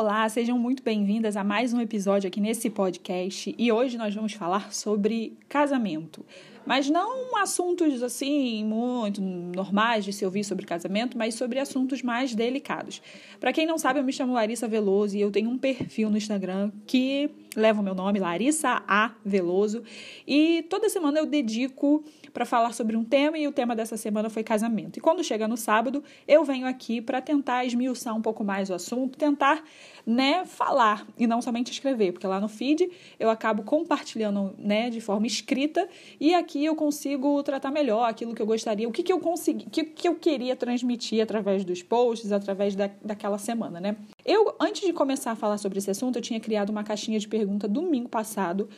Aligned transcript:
Olá, 0.00 0.26
sejam 0.30 0.58
muito 0.58 0.82
bem-vindas 0.82 1.36
a 1.36 1.44
mais 1.44 1.74
um 1.74 1.80
episódio 1.82 2.26
aqui 2.26 2.40
nesse 2.40 2.70
podcast 2.70 3.54
e 3.58 3.70
hoje 3.70 3.98
nós 3.98 4.14
vamos 4.14 4.32
falar 4.32 4.72
sobre 4.72 5.36
casamento. 5.46 6.24
Mas 6.64 6.88
não 6.88 7.36
assuntos 7.36 8.02
assim 8.02 8.64
muito 8.64 9.20
normais 9.20 10.02
de 10.02 10.14
se 10.14 10.24
ouvir 10.24 10.42
sobre 10.42 10.64
casamento, 10.64 11.18
mas 11.18 11.34
sobre 11.34 11.58
assuntos 11.58 12.02
mais 12.02 12.34
delicados. 12.34 13.02
Para 13.38 13.52
quem 13.52 13.66
não 13.66 13.76
sabe, 13.76 14.00
eu 14.00 14.02
me 14.02 14.10
chamo 14.10 14.32
Larissa 14.32 14.66
Veloso 14.66 15.18
e 15.18 15.20
eu 15.20 15.30
tenho 15.30 15.50
um 15.50 15.58
perfil 15.58 16.08
no 16.08 16.16
Instagram 16.16 16.72
que 16.86 17.28
leva 17.56 17.80
o 17.80 17.84
meu 17.84 17.94
nome, 17.94 18.18
Larissa 18.18 18.82
A 18.86 19.12
Veloso, 19.24 19.82
e 20.26 20.64
toda 20.68 20.88
semana 20.88 21.18
eu 21.18 21.26
dedico 21.26 22.04
para 22.32 22.44
falar 22.44 22.72
sobre 22.72 22.96
um 22.96 23.04
tema 23.04 23.38
e 23.38 23.48
o 23.48 23.52
tema 23.52 23.74
dessa 23.74 23.96
semana 23.96 24.30
foi 24.30 24.42
casamento. 24.42 24.98
E 24.98 25.00
quando 25.00 25.22
chega 25.24 25.48
no 25.48 25.56
sábado, 25.56 26.02
eu 26.26 26.44
venho 26.44 26.66
aqui 26.66 27.00
para 27.00 27.20
tentar 27.20 27.64
esmiuçar 27.64 28.16
um 28.16 28.22
pouco 28.22 28.44
mais 28.44 28.70
o 28.70 28.74
assunto, 28.74 29.18
tentar, 29.18 29.62
né, 30.06 30.44
falar 30.44 31.06
e 31.18 31.26
não 31.26 31.42
somente 31.42 31.72
escrever, 31.72 32.12
porque 32.12 32.26
lá 32.26 32.40
no 32.40 32.48
feed 32.48 32.90
eu 33.18 33.28
acabo 33.28 33.62
compartilhando, 33.62 34.54
né, 34.58 34.90
de 34.90 35.00
forma 35.00 35.26
escrita 35.26 35.88
e 36.20 36.34
aqui 36.34 36.64
eu 36.64 36.74
consigo 36.74 37.42
tratar 37.42 37.70
melhor 37.70 38.08
aquilo 38.08 38.34
que 38.34 38.42
eu 38.42 38.46
gostaria, 38.46 38.88
o 38.88 38.92
que, 38.92 39.02
que 39.02 39.12
eu 39.12 39.18
consegui, 39.18 39.66
o 39.66 39.70
que, 39.70 39.84
que 39.84 40.08
eu 40.08 40.14
queria 40.14 40.54
transmitir 40.54 41.22
através 41.22 41.64
dos 41.64 41.82
posts, 41.82 42.32
através 42.32 42.74
da, 42.74 42.90
daquela 43.04 43.38
semana, 43.38 43.80
né? 43.80 43.96
Eu, 44.24 44.54
antes 44.60 44.82
de 44.82 44.92
começar 44.92 45.32
a 45.32 45.36
falar 45.36 45.58
sobre 45.58 45.78
esse 45.78 45.90
assunto, 45.90 46.16
eu 46.16 46.22
tinha 46.22 46.38
criado 46.38 46.70
uma 46.70 46.84
caixinha 46.84 47.18
de 47.18 47.26
pergunta 47.40 47.66
domingo 47.66 48.08
passado 48.08 48.68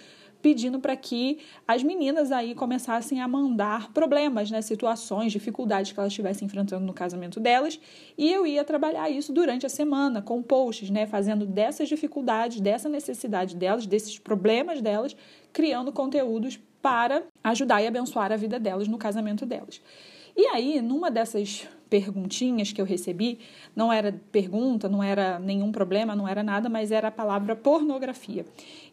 pedindo 0.40 0.80
para 0.80 0.96
que 0.96 1.38
as 1.66 1.82
meninas 1.84 2.32
aí 2.32 2.52
começassem 2.54 3.20
a 3.20 3.28
mandar 3.28 3.92
problemas, 3.92 4.50
né, 4.50 4.60
situações, 4.60 5.30
dificuldades 5.30 5.92
que 5.92 6.00
elas 6.00 6.12
estivessem 6.12 6.46
enfrentando 6.46 6.84
no 6.84 6.92
casamento 6.92 7.38
delas, 7.38 7.78
e 8.18 8.30
eu 8.30 8.44
ia 8.44 8.64
trabalhar 8.64 9.08
isso 9.08 9.32
durante 9.32 9.64
a 9.64 9.68
semana 9.68 10.20
com 10.20 10.42
posts, 10.42 10.90
né, 10.90 11.06
fazendo 11.06 11.46
dessas 11.46 11.88
dificuldades, 11.88 12.60
dessa 12.60 12.88
necessidade 12.88 13.54
delas, 13.54 13.86
desses 13.86 14.18
problemas 14.18 14.80
delas, 14.80 15.16
criando 15.52 15.92
conteúdos 15.92 16.58
para 16.82 17.22
ajudar 17.44 17.80
e 17.80 17.86
abençoar 17.86 18.32
a 18.32 18.36
vida 18.36 18.58
delas 18.58 18.88
no 18.88 18.98
casamento 18.98 19.46
delas. 19.46 19.80
E 20.36 20.46
aí, 20.46 20.82
numa 20.82 21.08
dessas 21.08 21.68
perguntinhas 21.92 22.72
que 22.72 22.80
eu 22.80 22.86
recebi, 22.86 23.38
não 23.76 23.92
era 23.92 24.18
pergunta, 24.32 24.88
não 24.88 25.02
era 25.02 25.38
nenhum 25.38 25.70
problema, 25.70 26.16
não 26.16 26.26
era 26.26 26.42
nada, 26.42 26.70
mas 26.70 26.90
era 26.90 27.08
a 27.08 27.10
palavra 27.10 27.54
pornografia. 27.54 28.46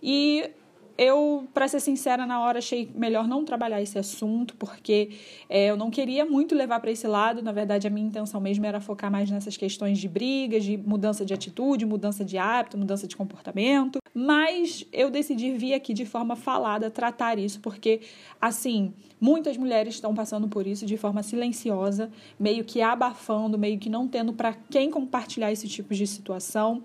E 0.04 0.52
eu, 1.00 1.48
para 1.54 1.66
ser 1.66 1.80
sincera, 1.80 2.26
na 2.26 2.42
hora 2.42 2.60
achei 2.60 2.92
melhor 2.94 3.26
não 3.26 3.46
trabalhar 3.46 3.82
esse 3.82 3.98
assunto, 3.98 4.54
porque 4.58 5.12
é, 5.48 5.68
eu 5.68 5.78
não 5.78 5.90
queria 5.90 6.26
muito 6.26 6.54
levar 6.54 6.82
para 6.82 6.92
esse 6.92 7.08
lado. 7.08 7.42
Na 7.42 7.54
verdade, 7.54 7.88
a 7.88 7.90
minha 7.90 8.06
intenção 8.06 8.42
mesmo 8.42 8.66
era 8.66 8.82
focar 8.82 9.10
mais 9.10 9.32
nessas 9.32 9.56
questões 9.56 9.98
de 9.98 10.10
brigas, 10.10 10.62
de 10.62 10.76
mudança 10.76 11.26
de 11.26 11.34
atitude, 11.34 11.86
mudança 11.86 12.26
de 12.26 12.38
hábito, 12.38 12.78
mudança 12.78 13.08
de 13.08 13.16
comportamento. 13.16 14.00
Mas 14.14 14.86
eu 14.92 15.10
decidi 15.10 15.54
vir 15.54 15.74
aqui 15.74 15.94
de 15.94 16.06
forma 16.06 16.36
falada 16.36 16.92
tratar 16.92 17.40
isso, 17.40 17.62
porque, 17.62 18.02
assim, 18.42 18.94
muitas 19.22 19.56
mulheres 19.56 19.94
estão 19.94 20.14
passando 20.14 20.50
por 20.50 20.68
isso 20.68 20.86
de 20.86 20.98
forma 20.98 21.24
silenciosa, 21.24 22.12
meio 22.38 22.66
que 22.66 22.82
abafando, 22.82 23.58
meio 23.58 23.80
que 23.80 23.90
não 23.90 24.06
tendo 24.06 24.34
para 24.34 24.54
quem 24.70 24.92
compartilhar 24.92 25.50
esse 25.50 25.70
tipo 25.70 25.94
de 25.94 26.06
situação. 26.06 26.84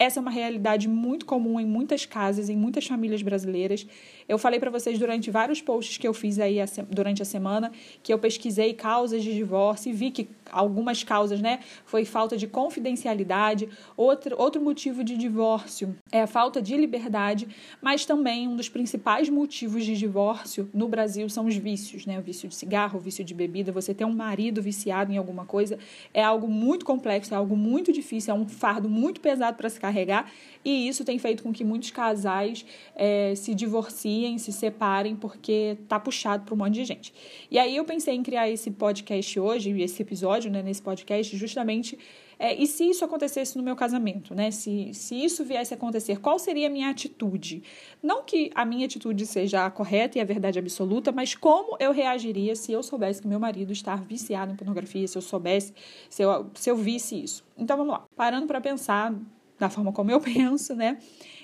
Essa 0.00 0.18
é 0.18 0.22
uma 0.22 0.30
realidade 0.30 0.88
muito 0.88 1.26
comum 1.26 1.60
em 1.60 1.66
muitas 1.66 2.06
casas, 2.06 2.48
em 2.48 2.56
muitas 2.56 2.86
famílias 2.86 3.20
brasileiras. 3.20 3.86
Eu 4.26 4.38
falei 4.38 4.58
para 4.58 4.70
vocês 4.70 4.98
durante 4.98 5.30
vários 5.30 5.60
posts 5.60 5.98
que 5.98 6.08
eu 6.08 6.14
fiz 6.14 6.38
aí 6.38 6.56
durante 6.88 7.20
a 7.20 7.24
semana 7.26 7.70
que 8.02 8.10
eu 8.10 8.18
pesquisei 8.18 8.72
causas 8.72 9.22
de 9.22 9.34
divórcio 9.34 9.90
e 9.90 9.92
vi 9.92 10.10
que 10.10 10.26
algumas 10.50 11.04
causas, 11.04 11.42
né, 11.42 11.60
foi 11.84 12.06
falta 12.06 12.34
de 12.34 12.46
confidencialidade, 12.46 13.68
outro, 13.94 14.34
outro 14.40 14.62
motivo 14.62 15.04
de 15.04 15.18
divórcio 15.18 15.94
é 16.10 16.22
a 16.22 16.26
falta 16.26 16.62
de 16.62 16.76
liberdade, 16.78 17.46
mas 17.82 18.06
também 18.06 18.48
um 18.48 18.56
dos 18.56 18.70
principais 18.70 19.28
motivos 19.28 19.84
de 19.84 19.96
divórcio 19.96 20.70
no 20.72 20.88
Brasil 20.88 21.28
são 21.28 21.44
os 21.44 21.56
vícios, 21.56 22.06
né, 22.06 22.18
o 22.18 22.22
vício 22.22 22.48
de 22.48 22.54
cigarro, 22.54 22.98
o 22.98 23.02
vício 23.02 23.22
de 23.22 23.34
bebida, 23.34 23.70
você 23.70 23.92
ter 23.92 24.06
um 24.06 24.14
marido 24.14 24.62
viciado 24.62 25.12
em 25.12 25.18
alguma 25.18 25.44
coisa 25.44 25.78
é 26.14 26.22
algo 26.22 26.48
muito 26.48 26.86
complexo, 26.86 27.34
é 27.34 27.36
algo 27.36 27.54
muito 27.56 27.92
difícil, 27.92 28.34
é 28.34 28.36
um 28.36 28.48
fardo 28.48 28.88
muito 28.88 29.20
pesado 29.20 29.58
para 29.58 29.68
se 29.68 29.78
carregar 29.90 30.30
e 30.64 30.88
isso 30.88 31.04
tem 31.04 31.18
feito 31.18 31.42
com 31.42 31.52
que 31.52 31.64
muitos 31.64 31.90
casais 31.90 32.64
é, 32.94 33.34
se 33.34 33.54
divorciem, 33.54 34.36
se 34.38 34.52
separem, 34.52 35.16
porque 35.16 35.78
tá 35.88 35.98
puxado 35.98 36.44
para 36.44 36.54
um 36.54 36.58
monte 36.58 36.74
de 36.74 36.84
gente. 36.84 37.14
E 37.50 37.58
aí 37.58 37.76
eu 37.76 37.84
pensei 37.84 38.14
em 38.14 38.22
criar 38.22 38.48
esse 38.48 38.70
podcast 38.70 39.40
hoje, 39.40 39.80
esse 39.80 40.02
episódio, 40.02 40.50
né, 40.50 40.62
nesse 40.62 40.82
podcast, 40.82 41.34
justamente. 41.36 41.98
É, 42.38 42.54
e 42.54 42.66
se 42.66 42.88
isso 42.88 43.04
acontecesse 43.04 43.56
no 43.56 43.62
meu 43.62 43.76
casamento, 43.76 44.34
né? 44.34 44.50
Se, 44.50 44.94
se 44.94 45.14
isso 45.14 45.44
viesse 45.44 45.74
a 45.74 45.76
acontecer, 45.76 46.20
qual 46.20 46.38
seria 46.38 46.68
a 46.68 46.70
minha 46.70 46.88
atitude? 46.88 47.62
Não 48.02 48.22
que 48.22 48.50
a 48.54 48.64
minha 48.64 48.86
atitude 48.86 49.26
seja 49.26 49.66
a 49.66 49.70
correta 49.70 50.16
e 50.16 50.22
a 50.22 50.24
verdade 50.24 50.58
absoluta, 50.58 51.12
mas 51.12 51.34
como 51.34 51.76
eu 51.78 51.92
reagiria 51.92 52.56
se 52.56 52.72
eu 52.72 52.82
soubesse 52.82 53.20
que 53.20 53.28
meu 53.28 53.38
marido 53.38 53.74
está 53.74 53.94
viciado 53.94 54.52
em 54.52 54.56
pornografia, 54.56 55.06
se 55.06 55.18
eu 55.18 55.22
soubesse, 55.22 55.74
se 56.08 56.22
eu, 56.22 56.50
se 56.54 56.70
eu 56.70 56.76
visse 56.76 57.22
isso. 57.22 57.44
Então 57.58 57.76
vamos 57.76 57.92
lá. 57.92 58.06
Parando 58.16 58.46
para 58.46 58.58
pensar 58.58 59.14
da 59.60 59.68
forma 59.68 59.92
como 59.92 60.10
eu 60.10 60.18
penso, 60.20 60.74
né? 60.74 60.98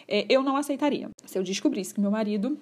É, 0.09 0.25
eu 0.29 0.43
não 0.43 0.57
aceitaria. 0.57 1.11
Se 1.25 1.37
eu 1.37 1.43
descobrisse 1.43 1.93
que 1.93 2.01
meu 2.01 2.11
marido 2.11 2.59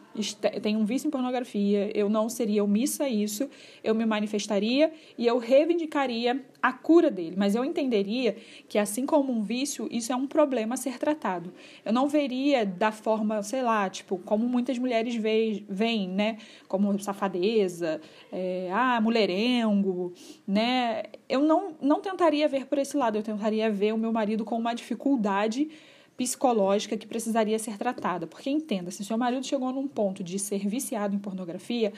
tem 0.62 0.76
um 0.76 0.84
vício 0.84 1.08
em 1.08 1.10
pornografia, 1.10 1.90
eu 1.94 2.08
não 2.08 2.28
seria 2.28 2.64
omissa 2.64 3.04
a 3.04 3.08
isso, 3.08 3.48
eu 3.82 3.94
me 3.94 4.06
manifestaria 4.06 4.90
e 5.18 5.26
eu 5.26 5.38
reivindicaria 5.38 6.42
a 6.62 6.72
cura 6.72 7.10
dele. 7.10 7.36
Mas 7.36 7.54
eu 7.54 7.62
entenderia 7.62 8.36
que, 8.66 8.78
assim 8.78 9.04
como 9.04 9.30
um 9.30 9.42
vício, 9.42 9.86
isso 9.90 10.10
é 10.10 10.16
um 10.16 10.26
problema 10.26 10.74
a 10.74 10.78
ser 10.78 10.98
tratado. 10.98 11.52
Eu 11.84 11.92
não 11.92 12.08
veria 12.08 12.64
da 12.64 12.90
forma, 12.90 13.42
sei 13.42 13.60
lá, 13.60 13.90
tipo, 13.90 14.16
como 14.16 14.48
muitas 14.48 14.78
mulheres 14.78 15.14
veem, 15.14 16.08
né? 16.08 16.38
Como 16.66 16.98
safadeza, 16.98 18.00
é, 18.32 18.70
ah, 18.72 18.98
mulherengo, 19.02 20.14
né? 20.48 21.02
Eu 21.28 21.40
não, 21.40 21.74
não 21.80 22.00
tentaria 22.00 22.46
ver 22.48 22.66
por 22.66 22.78
esse 22.78 22.96
lado, 22.96 23.16
eu 23.16 23.22
tentaria 23.22 23.70
ver 23.70 23.94
o 23.94 23.98
meu 23.98 24.12
marido 24.12 24.44
com 24.44 24.56
uma 24.56 24.74
dificuldade 24.74 25.68
psicológica 26.16 26.96
que 26.96 27.06
precisaria 27.06 27.58
ser 27.58 27.76
tratada. 27.76 28.26
Porque 28.26 28.50
entenda, 28.50 28.90
se 28.90 29.04
seu 29.04 29.18
marido 29.18 29.44
chegou 29.44 29.72
num 29.72 29.88
ponto 29.88 30.22
de 30.22 30.38
ser 30.38 30.66
viciado 30.66 31.14
em 31.14 31.18
pornografia, 31.18 31.92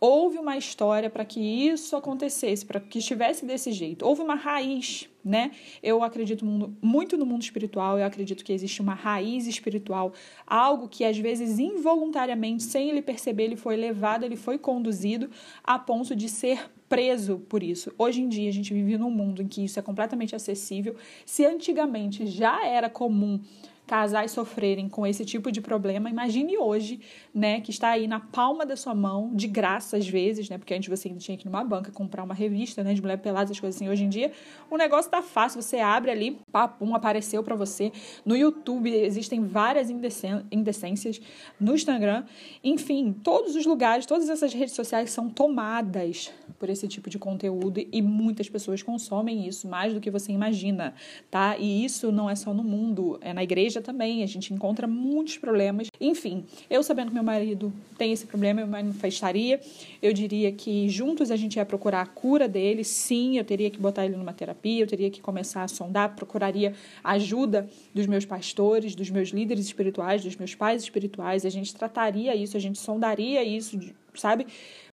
houve 0.00 0.38
uma 0.38 0.56
história 0.56 1.10
para 1.10 1.24
que 1.24 1.40
isso 1.40 1.96
acontecesse, 1.96 2.64
para 2.64 2.80
que 2.80 2.98
estivesse 2.98 3.44
desse 3.44 3.72
jeito. 3.72 4.06
Houve 4.06 4.22
uma 4.22 4.36
raiz, 4.36 5.08
né? 5.24 5.50
Eu 5.82 6.02
acredito 6.02 6.44
muito 6.80 7.16
no 7.16 7.26
mundo 7.26 7.42
espiritual, 7.42 7.98
eu 7.98 8.06
acredito 8.06 8.44
que 8.44 8.52
existe 8.52 8.80
uma 8.80 8.94
raiz 8.94 9.46
espiritual, 9.46 10.12
algo 10.46 10.88
que 10.88 11.04
às 11.04 11.18
vezes 11.18 11.58
involuntariamente, 11.58 12.62
sem 12.62 12.88
ele 12.88 13.02
perceber, 13.02 13.44
ele 13.44 13.56
foi 13.56 13.76
levado, 13.76 14.24
ele 14.24 14.36
foi 14.36 14.56
conduzido 14.56 15.28
a 15.64 15.78
ponto 15.78 16.14
de 16.14 16.28
ser 16.28 16.70
preso 16.88 17.38
por 17.48 17.62
isso. 17.62 17.92
Hoje 17.98 18.20
em 18.20 18.28
dia 18.28 18.48
a 18.48 18.52
gente 18.52 18.72
vive 18.72 18.96
num 18.96 19.10
mundo 19.10 19.42
em 19.42 19.48
que 19.48 19.64
isso 19.64 19.78
é 19.78 19.82
completamente 19.82 20.34
acessível. 20.34 20.96
Se 21.26 21.44
antigamente 21.44 22.26
já 22.26 22.66
era 22.66 22.88
comum 22.88 23.40
casais 23.88 24.30
sofrerem 24.30 24.86
com 24.88 25.06
esse 25.06 25.24
tipo 25.24 25.50
de 25.50 25.62
problema, 25.62 26.10
imagine 26.10 26.58
hoje, 26.58 27.00
né, 27.34 27.60
que 27.62 27.70
está 27.70 27.88
aí 27.88 28.06
na 28.06 28.20
palma 28.20 28.66
da 28.66 28.76
sua 28.76 28.94
mão, 28.94 29.34
de 29.34 29.48
graça 29.48 29.96
às 29.96 30.06
vezes, 30.06 30.50
né, 30.50 30.58
porque 30.58 30.74
antes 30.74 30.88
você 30.88 31.08
tinha 31.08 31.36
que 31.38 31.44
ir 31.44 31.50
numa 31.50 31.64
banca 31.64 31.90
comprar 31.90 32.22
uma 32.22 32.34
revista, 32.34 32.84
né, 32.84 32.92
de 32.92 33.00
mulher 33.00 33.16
pelada, 33.16 33.44
essas 33.44 33.58
coisas 33.58 33.74
assim. 33.76 33.88
Hoje 33.88 34.04
em 34.04 34.08
dia, 34.10 34.30
o 34.70 34.76
negócio 34.76 35.10
tá 35.10 35.22
fácil, 35.22 35.62
você 35.62 35.78
abre 35.78 36.10
ali, 36.10 36.38
papum, 36.52 36.94
apareceu 36.94 37.42
para 37.42 37.56
você. 37.56 37.90
No 38.26 38.36
YouTube 38.36 38.92
existem 38.92 39.42
várias 39.42 39.88
indecências, 39.90 41.20
no 41.58 41.74
Instagram, 41.74 42.24
enfim, 42.62 43.12
todos 43.24 43.56
os 43.56 43.64
lugares, 43.64 44.04
todas 44.04 44.28
essas 44.28 44.52
redes 44.52 44.74
sociais 44.74 45.10
são 45.10 45.30
tomadas 45.30 46.30
por 46.58 46.68
esse 46.68 46.86
tipo 46.86 47.08
de 47.08 47.18
conteúdo 47.18 47.80
e 47.90 48.02
muitas 48.02 48.50
pessoas 48.50 48.82
consomem 48.82 49.48
isso 49.48 49.66
mais 49.66 49.94
do 49.94 50.00
que 50.00 50.10
você 50.10 50.30
imagina, 50.30 50.94
tá? 51.30 51.56
E 51.56 51.84
isso 51.84 52.12
não 52.12 52.28
é 52.28 52.34
só 52.34 52.52
no 52.52 52.62
mundo, 52.62 53.18
é 53.22 53.32
na 53.32 53.42
igreja 53.42 53.77
igreja 53.78 53.80
também, 53.80 54.22
a 54.22 54.26
gente 54.26 54.52
encontra 54.52 54.86
muitos 54.86 55.38
problemas. 55.38 55.88
Enfim, 56.00 56.44
eu 56.68 56.82
sabendo 56.82 57.08
que 57.08 57.14
meu 57.14 57.22
marido 57.22 57.72
tem 57.96 58.12
esse 58.12 58.26
problema, 58.26 58.60
eu 58.60 58.66
manifestaria. 58.66 59.60
Eu 60.02 60.12
diria 60.12 60.52
que 60.52 60.88
juntos 60.88 61.30
a 61.30 61.36
gente 61.36 61.56
ia 61.56 61.64
procurar 61.64 62.02
a 62.02 62.06
cura 62.06 62.48
dele. 62.48 62.84
Sim, 62.84 63.38
eu 63.38 63.44
teria 63.44 63.70
que 63.70 63.78
botar 63.78 64.04
ele 64.04 64.16
numa 64.16 64.32
terapia, 64.32 64.82
eu 64.82 64.86
teria 64.86 65.10
que 65.10 65.20
começar 65.20 65.62
a 65.62 65.68
sondar, 65.68 66.14
procuraria 66.14 66.74
ajuda 67.02 67.68
dos 67.94 68.06
meus 68.06 68.24
pastores, 68.24 68.94
dos 68.94 69.10
meus 69.10 69.30
líderes 69.30 69.66
espirituais, 69.66 70.22
dos 70.22 70.36
meus 70.36 70.54
pais 70.54 70.82
espirituais. 70.82 71.46
A 71.46 71.50
gente 71.50 71.74
trataria 71.74 72.34
isso, 72.34 72.56
a 72.56 72.60
gente 72.60 72.78
sondaria 72.78 73.42
isso, 73.42 73.78
sabe? 74.14 74.46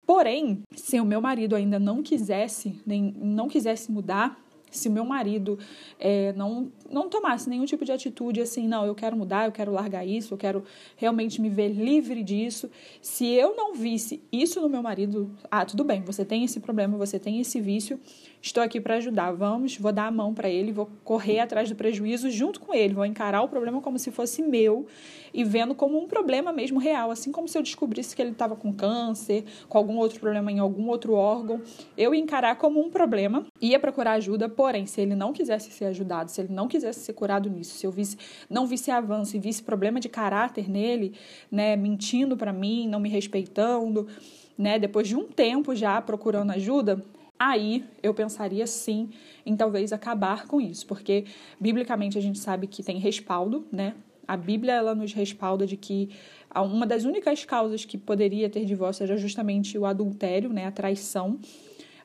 Porém, 0.05 0.61
se 0.75 0.99
o 0.99 1.05
meu 1.05 1.19
marido 1.19 1.55
ainda 1.55 1.79
não 1.79 2.03
quisesse, 2.03 2.79
nem 2.85 3.13
não 3.17 3.47
quisesse 3.47 3.91
mudar, 3.91 4.39
se 4.77 4.89
meu 4.89 5.05
marido 5.05 5.57
é, 5.99 6.33
não, 6.33 6.71
não 6.89 7.09
tomasse 7.09 7.49
nenhum 7.49 7.65
tipo 7.65 7.85
de 7.85 7.91
atitude 7.91 8.41
assim, 8.41 8.67
não, 8.67 8.85
eu 8.85 8.95
quero 8.95 9.15
mudar, 9.15 9.45
eu 9.45 9.51
quero 9.51 9.71
largar 9.71 10.05
isso, 10.05 10.33
eu 10.33 10.37
quero 10.37 10.63
realmente 10.95 11.41
me 11.41 11.49
ver 11.49 11.69
livre 11.69 12.23
disso, 12.23 12.69
se 13.01 13.27
eu 13.27 13.55
não 13.55 13.73
visse 13.73 14.21
isso 14.31 14.61
no 14.61 14.69
meu 14.69 14.81
marido, 14.81 15.31
ah, 15.49 15.65
tudo 15.65 15.83
bem, 15.83 16.01
você 16.01 16.23
tem 16.23 16.43
esse 16.43 16.59
problema, 16.59 16.97
você 16.97 17.19
tem 17.19 17.39
esse 17.39 17.59
vício, 17.59 17.99
estou 18.45 18.61
aqui 18.61 18.79
para 18.79 18.97
ajudar, 18.97 19.31
vamos, 19.31 19.75
vou 19.75 19.91
dar 19.91 20.05
a 20.05 20.11
mão 20.11 20.31
para 20.31 20.47
ele, 20.47 20.71
vou 20.71 20.87
correr 21.03 21.39
atrás 21.39 21.67
do 21.67 21.75
prejuízo 21.75 22.29
junto 22.29 22.59
com 22.59 22.75
ele, 22.75 22.93
vou 22.93 23.03
encarar 23.03 23.41
o 23.41 23.49
problema 23.49 23.81
como 23.81 23.97
se 23.97 24.11
fosse 24.11 24.43
meu 24.43 24.85
e 25.33 25.43
vendo 25.43 25.73
como 25.73 25.97
um 25.97 26.07
problema 26.07 26.53
mesmo 26.53 26.79
real, 26.79 27.09
assim 27.09 27.31
como 27.31 27.47
se 27.47 27.57
eu 27.57 27.63
descobrisse 27.63 28.15
que 28.15 28.21
ele 28.21 28.31
estava 28.31 28.55
com 28.55 28.71
câncer, 28.71 29.43
com 29.67 29.79
algum 29.79 29.97
outro 29.97 30.19
problema 30.19 30.51
em 30.51 30.59
algum 30.59 30.87
outro 30.89 31.13
órgão, 31.13 31.59
eu 31.97 32.13
ia 32.13 32.21
encarar 32.21 32.55
como 32.57 32.79
um 32.79 32.91
problema, 32.91 33.47
ia 33.59 33.79
procurar 33.79 34.11
ajuda, 34.11 34.47
porém, 34.47 34.85
se 34.85 35.01
ele 35.01 35.15
não 35.15 35.33
quisesse 35.33 35.71
ser 35.71 35.85
ajudado, 35.85 36.29
se 36.29 36.39
ele 36.39 36.53
não 36.53 36.67
quisesse 36.67 36.99
ser 36.99 37.13
curado 37.13 37.49
nisso, 37.49 37.75
se 37.75 37.87
eu 37.87 37.91
visse, 37.91 38.15
não 38.47 38.67
visse 38.67 38.91
avanço 38.91 39.35
e 39.35 39.39
visse 39.39 39.63
problema 39.63 39.99
de 39.99 40.07
caráter 40.07 40.69
nele, 40.69 41.13
né, 41.51 41.75
mentindo 41.75 42.37
para 42.37 42.53
mim, 42.53 42.87
não 42.87 42.99
me 42.99 43.09
respeitando, 43.09 44.07
né, 44.55 44.77
depois 44.77 45.07
de 45.07 45.15
um 45.15 45.23
tempo 45.23 45.75
já 45.75 45.99
procurando 45.99 46.51
ajuda, 46.51 47.03
aí 47.39 47.83
eu 48.01 48.13
pensaria 48.13 48.65
sim 48.65 49.09
em 49.45 49.55
talvez 49.55 49.93
acabar 49.93 50.47
com 50.47 50.59
isso, 50.59 50.85
porque 50.85 51.25
biblicamente 51.59 52.17
a 52.17 52.21
gente 52.21 52.39
sabe 52.39 52.67
que 52.67 52.81
tem 52.83 52.97
respaldo, 52.97 53.65
né? 53.71 53.93
A 54.27 54.35
Bíblia 54.35 54.73
ela 54.73 54.95
nos 54.95 55.13
respalda 55.13 55.67
de 55.67 55.77
que 55.77 56.09
uma 56.55 56.85
das 56.85 57.03
únicas 57.03 57.45
causas 57.45 57.85
que 57.85 57.97
poderia 57.97 58.49
ter 58.49 58.65
divórcio 58.65 59.03
era 59.03 59.17
justamente 59.17 59.77
o 59.77 59.85
adultério, 59.85 60.51
né, 60.51 60.65
a 60.65 60.71
traição. 60.71 61.39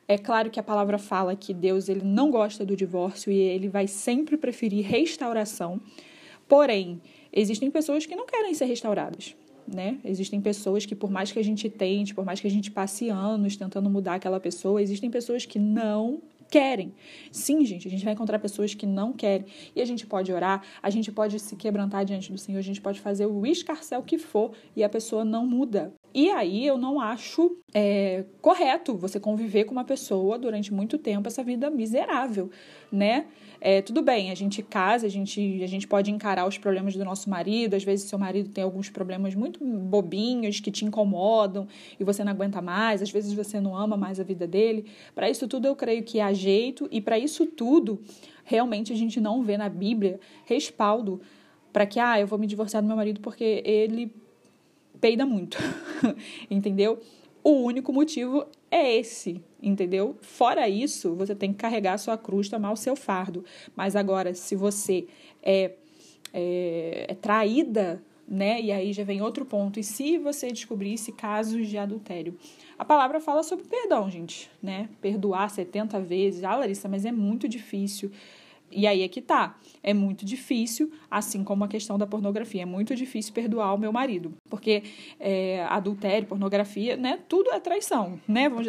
É 0.07 0.17
claro 0.17 0.51
que 0.51 0.59
a 0.59 0.63
palavra 0.63 0.97
fala 0.97 1.35
que 1.35 1.53
Deus 1.53 1.89
ele 1.89 2.03
não 2.03 2.29
gosta 2.29 2.63
do 2.63 2.75
divórcio 2.75 3.31
e 3.31 3.37
ele 3.37 3.69
vai 3.69 3.87
sempre 3.87 4.37
preferir 4.37 4.85
restauração. 4.85 5.81
Porém, 6.47 7.01
existem 7.33 7.71
pessoas 7.71 8.05
que 8.05 8.15
não 8.15 8.27
querem 8.27 8.53
ser 8.53 8.65
restauradas 8.65 9.35
né? 9.73 9.97
Existem 10.03 10.41
pessoas 10.41 10.85
que, 10.85 10.95
por 10.95 11.09
mais 11.09 11.31
que 11.31 11.39
a 11.39 11.43
gente 11.43 11.69
tente, 11.69 12.13
por 12.13 12.25
mais 12.25 12.39
que 12.39 12.47
a 12.47 12.51
gente 12.51 12.69
passe 12.69 13.09
anos 13.09 13.55
tentando 13.55 13.89
mudar 13.89 14.15
aquela 14.15 14.39
pessoa, 14.39 14.81
existem 14.81 15.09
pessoas 15.09 15.45
que 15.45 15.59
não 15.59 16.21
querem. 16.49 16.93
Sim, 17.31 17.65
gente, 17.65 17.87
a 17.87 17.91
gente 17.91 18.03
vai 18.03 18.13
encontrar 18.13 18.37
pessoas 18.37 18.73
que 18.73 18.85
não 18.85 19.13
querem. 19.13 19.47
E 19.75 19.81
a 19.81 19.85
gente 19.85 20.05
pode 20.05 20.31
orar, 20.31 20.61
a 20.83 20.89
gente 20.89 21.11
pode 21.11 21.39
se 21.39 21.55
quebrantar 21.55 22.03
diante 22.03 22.31
do 22.31 22.37
Senhor, 22.37 22.59
a 22.59 22.63
gente 22.63 22.81
pode 22.81 22.99
fazer 22.99 23.25
o 23.25 23.45
escarcel 23.45 24.03
que 24.03 24.17
for 24.17 24.51
e 24.75 24.83
a 24.83 24.89
pessoa 24.89 25.23
não 25.23 25.47
muda. 25.47 25.93
E 26.13 26.29
aí 26.29 26.65
eu 26.65 26.77
não 26.77 26.99
acho 26.99 27.57
é, 27.73 28.25
correto 28.41 28.97
você 28.97 29.19
conviver 29.19 29.63
com 29.63 29.71
uma 29.71 29.85
pessoa 29.85 30.37
durante 30.37 30.73
muito 30.73 30.97
tempo 30.97 31.27
essa 31.27 31.43
vida 31.43 31.69
miserável, 31.69 32.49
né? 32.91 33.27
É, 33.63 33.81
tudo 33.81 34.01
bem, 34.01 34.31
a 34.31 34.35
gente 34.35 34.63
casa, 34.63 35.05
a 35.05 35.09
gente, 35.09 35.63
a 35.63 35.67
gente 35.67 35.87
pode 35.87 36.09
encarar 36.09 36.47
os 36.47 36.57
problemas 36.57 36.95
do 36.95 37.05
nosso 37.05 37.29
marido, 37.29 37.75
às 37.75 37.83
vezes 37.83 38.09
seu 38.09 38.17
marido 38.17 38.49
tem 38.49 38.63
alguns 38.63 38.89
problemas 38.89 39.35
muito 39.35 39.63
bobinhos 39.63 40.59
que 40.59 40.71
te 40.71 40.83
incomodam 40.83 41.67
e 41.99 42.03
você 42.03 42.23
não 42.23 42.31
aguenta 42.31 42.61
mais, 42.61 43.01
às 43.01 43.11
vezes 43.11 43.31
você 43.33 43.61
não 43.61 43.77
ama 43.77 43.95
mais 43.95 44.19
a 44.19 44.23
vida 44.23 44.47
dele. 44.47 44.87
Para 45.13 45.29
isso 45.29 45.47
tudo 45.47 45.67
eu 45.67 45.75
creio 45.75 46.03
que 46.03 46.19
há 46.19 46.33
jeito 46.33 46.89
e 46.91 46.99
para 46.99 47.19
isso 47.19 47.45
tudo 47.45 48.01
realmente 48.43 48.91
a 48.91 48.95
gente 48.95 49.21
não 49.21 49.43
vê 49.43 49.57
na 49.57 49.69
Bíblia 49.69 50.19
respaldo 50.45 51.21
para 51.71 51.85
que 51.85 51.99
ah, 51.99 52.19
eu 52.19 52.27
vou 52.27 52.37
me 52.37 52.47
divorciar 52.47 52.81
do 52.81 52.87
meu 52.87 52.97
marido 52.97 53.21
porque 53.21 53.61
ele 53.63 54.11
peida 55.01 55.25
muito. 55.25 55.57
Entendeu? 56.49 57.01
O 57.43 57.63
único 57.63 57.91
motivo 57.91 58.45
é 58.69 58.97
esse, 58.97 59.41
entendeu? 59.59 60.15
Fora 60.21 60.69
isso, 60.69 61.15
você 61.15 61.33
tem 61.33 61.51
que 61.51 61.57
carregar 61.57 61.93
a 61.93 61.97
sua 61.97 62.15
cruz, 62.15 62.47
tomar 62.47 62.71
o 62.71 62.75
seu 62.75 62.95
fardo. 62.95 63.43
Mas 63.75 63.95
agora, 63.95 64.35
se 64.35 64.55
você 64.55 65.07
é, 65.41 65.71
é, 66.31 67.05
é 67.09 67.15
traída, 67.15 67.99
né? 68.27 68.61
E 68.61 68.71
aí 68.71 68.93
já 68.93 69.03
vem 69.03 69.21
outro 69.21 69.43
ponto. 69.43 69.79
E 69.79 69.83
se 69.83 70.19
você 70.19 70.49
descobrisse 70.49 71.11
casos 71.11 71.67
de 71.67 71.77
adultério? 71.77 72.37
A 72.77 72.85
palavra 72.85 73.19
fala 73.19 73.41
sobre 73.43 73.65
perdão, 73.65 74.09
gente, 74.09 74.49
né? 74.61 74.87
Perdoar 75.01 75.49
70 75.49 75.99
vezes. 75.99 76.43
Ah, 76.43 76.55
Larissa, 76.55 76.87
mas 76.87 77.05
é 77.05 77.11
muito 77.11 77.49
difícil. 77.49 78.11
E 78.71 78.87
aí 78.87 79.01
é 79.01 79.07
que 79.07 79.21
tá. 79.21 79.57
É 79.83 79.93
muito 79.93 80.25
difícil, 80.25 80.91
assim 81.09 81.43
como 81.43 81.63
a 81.63 81.67
questão 81.67 81.97
da 81.97 82.07
pornografia. 82.07 82.61
É 82.61 82.65
muito 82.65 82.95
difícil 82.95 83.33
perdoar 83.33 83.73
o 83.73 83.77
meu 83.77 83.91
marido. 83.91 84.33
Porque 84.49 84.83
é, 85.19 85.63
adultério, 85.69 86.27
pornografia, 86.27 86.95
né? 86.95 87.19
Tudo 87.27 87.51
é 87.51 87.59
traição, 87.59 88.19
né? 88.27 88.49
Vamos 88.49 88.67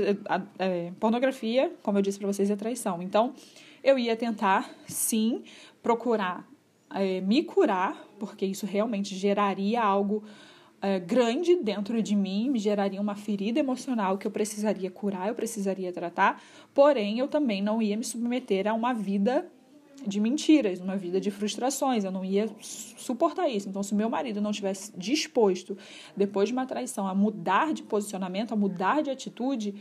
é, 0.59 0.93
pornografia, 0.99 1.73
como 1.83 1.99
eu 1.99 2.03
disse 2.03 2.19
para 2.19 2.27
vocês, 2.27 2.51
é 2.51 2.57
traição. 2.57 3.03
Então, 3.03 3.35
eu 3.83 3.99
ia 3.99 4.17
tentar, 4.17 4.71
sim, 4.87 5.43
procurar 5.83 6.47
é, 6.95 7.21
me 7.21 7.43
curar, 7.43 8.07
porque 8.19 8.45
isso 8.45 8.67
realmente 8.67 9.15
geraria 9.15 9.83
algo 9.83 10.23
é, 10.81 10.99
grande 10.99 11.57
dentro 11.57 12.03
de 12.03 12.15
mim, 12.15 12.51
me 12.51 12.59
geraria 12.59 13.01
uma 13.01 13.15
ferida 13.15 13.61
emocional 13.61 14.19
que 14.19 14.27
eu 14.27 14.31
precisaria 14.31 14.91
curar, 14.91 15.29
eu 15.29 15.35
precisaria 15.35 15.93
tratar. 15.93 16.43
Porém, 16.75 17.19
eu 17.19 17.29
também 17.29 17.63
não 17.63 17.81
ia 17.81 17.97
me 17.97 18.05
submeter 18.05 18.67
a 18.67 18.75
uma 18.75 18.93
vida 18.93 19.51
de 20.07 20.21
mentiras, 20.21 20.81
uma 20.81 20.97
vida 20.97 21.21
de 21.21 21.31
frustrações. 21.31 22.05
Eu 22.05 22.11
não 22.11 22.25
ia 22.25 22.49
suportar 22.61 23.49
isso. 23.49 23.69
Então, 23.69 23.83
se 23.83 23.95
meu 23.95 24.09
marido 24.09 24.41
não 24.41 24.53
tivesse 24.53 24.93
disposto, 24.97 25.77
depois 26.17 26.49
de 26.49 26.53
uma 26.53 26.67
traição, 26.67 27.07
a 27.07 27.15
mudar 27.15 27.73
de 27.73 27.83
posicionamento, 27.83 28.53
a 28.53 28.57
mudar 28.57 29.03
de 29.03 29.11
atitude, 29.11 29.75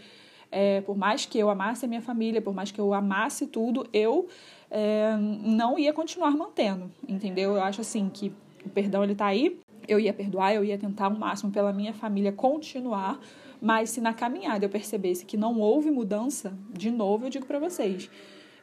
é, 0.52 0.82
por 0.82 0.98
mais 0.98 1.26
que 1.26 1.40
eu 1.40 1.50
amasse 1.50 1.86
a 1.86 1.88
minha 1.88 2.02
família, 2.02 2.42
por 2.42 2.54
mais 2.54 2.72
que 2.72 2.80
eu 2.80 2.94
amasse 2.94 3.48
tudo, 3.48 3.88
eu 3.94 4.28
é, 4.70 5.16
não 5.18 5.80
ia 5.80 5.94
continuar 5.94 6.32
mantendo, 6.32 6.92
entendeu? 7.08 7.56
Eu 7.56 7.64
acho 7.64 7.82
assim 7.82 8.10
que 8.10 8.34
o 8.66 8.70
perdão 8.70 9.04
ele 9.04 9.16
tá 9.16 9.28
aí, 9.28 9.60
eu 9.88 10.00
ia 10.00 10.14
perdoar, 10.14 10.54
eu 10.54 10.64
ia 10.64 10.78
tentar 10.78 11.08
o 11.08 11.18
máximo 11.18 11.52
pela 11.52 11.74
minha 11.74 11.94
família 11.94 12.32
continuar, 12.32 13.20
mas 13.62 13.92
se 13.92 14.02
na 14.02 14.14
caminhada 14.14 14.66
eu 14.66 14.70
percebesse 14.70 15.26
que 15.26 15.38
não 15.38 15.60
houve 15.60 15.90
mudança, 15.90 16.54
de 16.72 16.92
novo 16.92 17.26
eu 17.26 17.30
digo 17.30 17.46
para 17.46 17.60
vocês, 17.60 18.10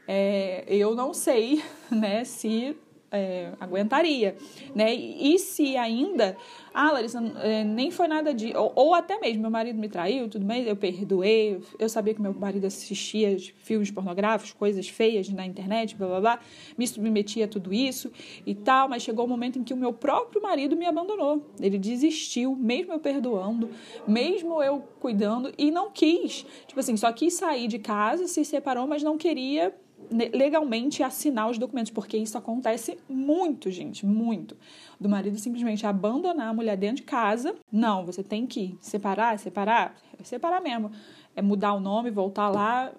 é, 0.09 0.65
eu 0.67 0.95
não 0.95 1.13
sei 1.13 1.63
né, 1.93 2.25
se 2.25 2.75
é, 3.11 3.53
aguentaria, 3.59 4.37
né? 4.75 4.95
E, 4.95 5.39
se 5.39 5.77
ainda, 5.77 6.37
ah, 6.75 6.93
Larissa, 6.93 7.21
é, 7.43 7.65
nem 7.65 7.91
foi 7.91 8.07
nada 8.07 8.35
de, 8.35 8.55
ou, 8.57 8.73
ou, 8.75 8.95
até 8.95 9.19
mesmo 9.19 9.43
meu 9.43 9.51
marido 9.51 9.79
me 9.79 9.89
traiu, 9.89 10.29
tudo 10.29 10.45
bem, 10.45 10.65
eu 10.65 10.77
perdoei, 10.77 11.61
eu 11.79 11.89
sabia 11.89 12.15
que 12.15 12.21
meu 12.21 12.35
marido 12.35 12.67
assistia 12.67 13.37
filmes 13.59 13.91
pornográficos, 13.91 14.53
coisas 14.53 14.89
feias 14.89 15.29
na 15.31 15.47
internet, 15.47 15.97
blá 15.97 16.07
blá 16.07 16.21
blá, 16.21 16.41
me 16.77 16.87
submetia 16.87 17.47
a 17.47 17.49
tudo 17.49 17.73
isso 17.73 18.13
e 18.47 18.55
tal, 18.55 18.89
mas 18.89 19.03
chegou 19.03 19.25
o 19.25 19.27
um 19.27 19.31
momento 19.31 19.59
em 19.59 19.65
que 19.65 19.73
o 19.73 19.77
meu 19.77 19.93
próprio 19.93 20.43
marido 20.43 20.77
me 20.77 20.87
abandonou, 20.87 21.47
ele 21.61 21.79
desistiu, 21.79 22.55
mesmo 22.55 22.93
eu 22.93 22.99
perdoando, 22.99 23.71
mesmo 24.07 24.63
eu 24.63 24.81
cuidando 25.01 25.53
e 25.57 25.71
não 25.71 25.91
quis, 25.91 26.45
tipo 26.67 26.79
assim, 26.79 26.97
só 26.97 27.11
quis 27.13 27.35
sair 27.35 27.69
de 27.69 27.79
casa, 27.79 28.27
se 28.27 28.45
separou, 28.45 28.87
mas 28.87 29.03
não 29.03 29.17
queria 29.17 29.75
legalmente 30.11 31.03
assinar 31.03 31.51
os 31.51 31.59
documentos, 31.59 31.93
porque 31.93 32.17
isso 32.17 32.39
acontece 32.39 32.99
muito, 33.09 33.71
gente, 33.71 34.07
muito. 34.07 34.57
Do 34.99 35.09
marido 35.09 35.39
simplesmente 35.39 35.87
abandonar 35.87 36.49
a 36.49 36.55
mulher 36.55 36.77
dentro 36.77 36.97
de 36.97 37.03
casa. 37.03 37.55
Não, 37.71 38.07
você 38.07 38.23
tem 38.23 38.47
que 38.47 38.77
separar, 38.81 39.39
separar, 39.39 39.97
separar 40.23 40.61
mesmo. 40.61 40.91
É 41.37 41.43
mudar 41.43 41.75
o 41.75 41.81
nome, 41.81 42.11
voltar 42.11 42.49
lá, 42.49 42.93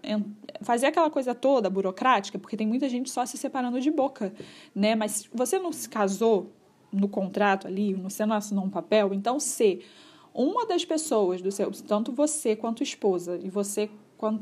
fazer 0.61 0.87
aquela 0.87 1.09
coisa 1.09 1.33
toda 1.35 1.69
burocrática, 1.69 2.37
porque 2.37 2.55
tem 2.55 2.67
muita 2.67 2.87
gente 2.87 3.09
só 3.09 3.25
se 3.25 3.37
separando 3.37 3.81
de 3.81 3.91
boca, 3.91 4.33
né? 4.73 4.95
Mas 4.95 5.29
você 5.33 5.59
não 5.59 5.71
se 5.71 5.89
casou 5.89 6.53
no 6.91 7.07
contrato 7.07 7.67
ali, 7.67 7.93
você 7.93 8.25
não 8.25 8.35
assinou 8.35 8.63
um 8.63 8.69
papel, 8.69 9.13
então 9.13 9.39
se 9.39 9.81
uma 10.33 10.65
das 10.65 10.85
pessoas 10.85 11.41
do 11.41 11.51
seu, 11.51 11.69
tanto 11.71 12.11
você 12.11 12.55
quanto 12.55 12.81
esposa 12.81 13.37
e 13.41 13.49
você 13.49 13.89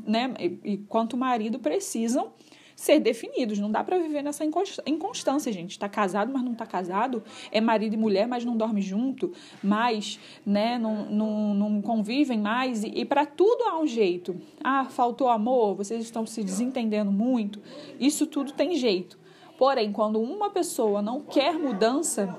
né, 0.05 0.33
e 0.63 0.77
quanto 0.77 1.15
marido 1.17 1.59
precisam 1.59 2.31
ser 2.77 2.99
definidos. 2.99 3.57
Não 3.57 3.71
dá 3.71 3.83
para 3.83 3.97
viver 3.97 4.21
nessa 4.21 4.45
inconstância, 4.85 5.51
gente. 5.51 5.71
Está 5.71 5.89
casado, 5.89 6.31
mas 6.31 6.43
não 6.43 6.53
está 6.53 6.65
casado. 6.65 7.23
É 7.51 7.59
marido 7.59 7.95
e 7.95 7.97
mulher, 7.97 8.27
mas 8.27 8.45
não 8.45 8.55
dorme 8.55 8.81
junto. 8.81 9.33
Mas, 9.63 10.19
né, 10.45 10.77
não, 10.77 11.05
não, 11.05 11.53
não 11.55 11.81
convivem 11.81 12.39
mais. 12.39 12.83
E, 12.83 12.89
e 12.89 13.03
para 13.03 13.25
tudo 13.25 13.63
há 13.63 13.79
um 13.79 13.87
jeito. 13.87 14.39
Ah, 14.63 14.85
faltou 14.85 15.27
amor, 15.27 15.75
vocês 15.75 16.03
estão 16.03 16.25
se 16.25 16.43
desentendendo 16.43 17.11
muito. 17.11 17.59
Isso 17.99 18.27
tudo 18.27 18.53
tem 18.53 18.75
jeito. 18.75 19.17
Porém, 19.57 19.91
quando 19.91 20.21
uma 20.21 20.51
pessoa 20.51 21.01
não 21.01 21.19
quer 21.19 21.57
mudança, 21.57 22.37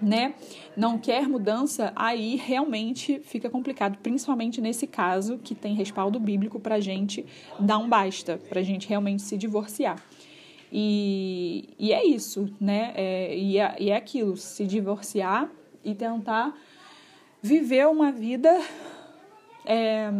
né, 0.00 0.34
não 0.76 0.98
quer 0.98 1.28
mudança, 1.28 1.92
aí 1.94 2.36
realmente 2.36 3.20
fica 3.20 3.48
complicado, 3.48 3.98
principalmente 4.02 4.60
nesse 4.60 4.86
caso 4.86 5.38
que 5.38 5.54
tem 5.54 5.74
respaldo 5.74 6.18
bíblico 6.18 6.58
para 6.58 6.80
gente 6.80 7.24
dar 7.58 7.78
um 7.78 7.88
basta, 7.88 8.40
para 8.48 8.62
gente 8.62 8.88
realmente 8.88 9.22
se 9.22 9.36
divorciar. 9.36 10.02
E, 10.72 11.68
e 11.78 11.92
é 11.92 12.04
isso, 12.04 12.52
né? 12.60 12.92
É, 12.96 13.36
e, 13.36 13.58
é, 13.58 13.76
e 13.78 13.90
é 13.90 13.96
aquilo, 13.96 14.36
se 14.36 14.66
divorciar 14.66 15.48
e 15.84 15.94
tentar 15.94 16.52
viver 17.40 17.86
uma 17.86 18.10
vida 18.10 18.60
é, 19.64 20.10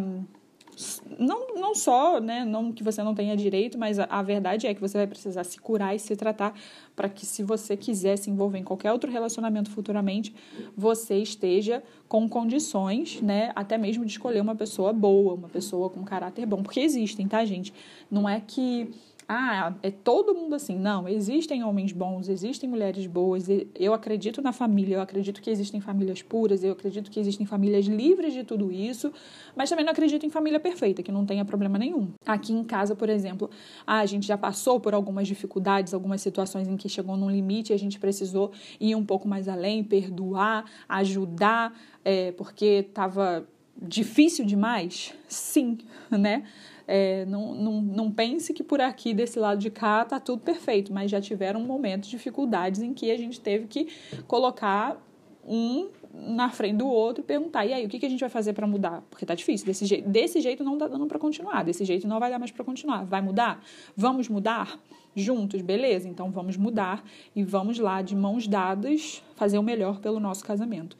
não, 1.18 1.54
não 1.54 1.74
só, 1.74 2.20
né, 2.20 2.44
não 2.44 2.72
que 2.72 2.82
você 2.82 3.02
não 3.02 3.14
tenha 3.14 3.36
direito, 3.36 3.78
mas 3.78 3.98
a, 3.98 4.04
a 4.04 4.22
verdade 4.22 4.66
é 4.66 4.74
que 4.74 4.80
você 4.80 4.98
vai 4.98 5.06
precisar 5.06 5.44
se 5.44 5.58
curar 5.58 5.94
e 5.94 5.98
se 5.98 6.16
tratar 6.16 6.54
para 6.94 7.08
que 7.08 7.24
se 7.24 7.42
você 7.42 7.76
quiser 7.76 8.16
se 8.16 8.30
envolver 8.30 8.58
em 8.58 8.64
qualquer 8.64 8.92
outro 8.92 9.10
relacionamento 9.10 9.70
futuramente, 9.70 10.34
você 10.76 11.18
esteja 11.18 11.82
com 12.08 12.28
condições, 12.28 13.20
né, 13.20 13.52
até 13.54 13.78
mesmo 13.78 14.04
de 14.04 14.12
escolher 14.12 14.40
uma 14.40 14.54
pessoa 14.54 14.92
boa, 14.92 15.34
uma 15.34 15.48
pessoa 15.48 15.88
com 15.90 16.04
caráter 16.04 16.46
bom, 16.46 16.62
porque 16.62 16.80
existem, 16.80 17.26
tá, 17.28 17.44
gente? 17.44 17.72
Não 18.10 18.28
é 18.28 18.40
que 18.40 18.90
ah, 19.28 19.74
é 19.82 19.90
todo 19.90 20.34
mundo 20.34 20.54
assim. 20.54 20.78
Não, 20.78 21.08
existem 21.08 21.64
homens 21.64 21.92
bons, 21.92 22.28
existem 22.28 22.68
mulheres 22.68 23.06
boas. 23.06 23.46
Eu 23.74 23.94
acredito 23.94 24.42
na 24.42 24.52
família, 24.52 24.96
eu 24.96 25.00
acredito 25.00 25.40
que 25.40 25.50
existem 25.50 25.80
famílias 25.80 26.22
puras, 26.22 26.62
eu 26.62 26.72
acredito 26.72 27.10
que 27.10 27.18
existem 27.18 27.46
famílias 27.46 27.86
livres 27.86 28.34
de 28.34 28.44
tudo 28.44 28.70
isso, 28.70 29.12
mas 29.56 29.70
também 29.70 29.84
não 29.84 29.92
acredito 29.92 30.26
em 30.26 30.30
família 30.30 30.60
perfeita, 30.60 31.02
que 31.02 31.10
não 31.10 31.24
tenha 31.24 31.44
problema 31.44 31.78
nenhum. 31.78 32.12
Aqui 32.26 32.52
em 32.52 32.62
casa, 32.64 32.94
por 32.94 33.08
exemplo, 33.08 33.48
ah, 33.86 34.00
a 34.00 34.06
gente 34.06 34.26
já 34.26 34.36
passou 34.36 34.78
por 34.78 34.94
algumas 34.94 35.26
dificuldades, 35.26 35.94
algumas 35.94 36.20
situações 36.20 36.68
em 36.68 36.76
que 36.76 36.88
chegou 36.88 37.16
num 37.16 37.30
limite 37.30 37.72
e 37.72 37.74
a 37.74 37.78
gente 37.78 37.98
precisou 37.98 38.52
ir 38.78 38.94
um 38.94 39.04
pouco 39.04 39.26
mais 39.26 39.48
além, 39.48 39.82
perdoar, 39.82 40.64
ajudar, 40.88 41.72
é, 42.04 42.32
porque 42.32 42.84
estava 42.88 43.46
difícil 43.80 44.44
demais? 44.44 45.14
Sim, 45.28 45.78
né? 46.10 46.44
É, 46.86 47.24
não, 47.26 47.54
não, 47.54 47.80
não 47.80 48.10
pense 48.10 48.52
que 48.52 48.62
por 48.62 48.80
aqui, 48.80 49.14
desse 49.14 49.38
lado 49.38 49.58
de 49.58 49.70
cá, 49.70 50.04
tá 50.04 50.20
tudo 50.20 50.42
perfeito, 50.42 50.92
mas 50.92 51.10
já 51.10 51.20
tiveram 51.20 51.60
momentos, 51.60 52.10
dificuldades 52.10 52.82
em 52.82 52.92
que 52.92 53.10
a 53.10 53.16
gente 53.16 53.40
teve 53.40 53.66
que 53.66 53.88
colocar 54.26 55.02
um 55.46 55.88
na 56.14 56.48
frente 56.48 56.76
do 56.76 56.86
outro 56.86 57.22
e 57.22 57.26
perguntar, 57.26 57.66
e 57.66 57.72
aí, 57.72 57.84
o 57.84 57.88
que, 57.88 57.98
que 57.98 58.06
a 58.06 58.08
gente 58.08 58.20
vai 58.20 58.28
fazer 58.28 58.52
para 58.52 58.66
mudar? 58.66 59.02
Porque 59.10 59.26
tá 59.26 59.34
difícil, 59.34 59.66
desse 59.66 59.84
jeito, 59.84 60.08
desse 60.08 60.40
jeito 60.40 60.62
não 60.62 60.78
tá 60.78 60.86
dando 60.86 61.06
para 61.06 61.18
continuar, 61.18 61.64
desse 61.64 61.84
jeito 61.84 62.06
não 62.06 62.20
vai 62.20 62.30
dar 62.30 62.38
mais 62.38 62.52
para 62.52 62.64
continuar. 62.64 63.04
Vai 63.04 63.20
mudar? 63.20 63.60
Vamos 63.96 64.28
mudar? 64.28 64.78
Juntos, 65.16 65.60
beleza? 65.60 66.08
Então 66.08 66.30
vamos 66.30 66.56
mudar 66.56 67.04
e 67.34 67.42
vamos 67.42 67.78
lá, 67.78 68.00
de 68.00 68.14
mãos 68.14 68.46
dadas, 68.46 69.22
fazer 69.34 69.58
o 69.58 69.62
melhor 69.62 70.00
pelo 70.00 70.20
nosso 70.20 70.44
casamento. 70.44 70.96